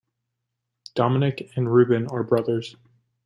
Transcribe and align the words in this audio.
Domenic 0.95 1.51
and 1.55 1.71
Reuben 1.71 2.07
are 2.07 2.23
brothers. 2.23 2.75